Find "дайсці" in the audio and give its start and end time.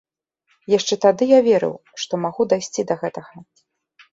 2.55-2.81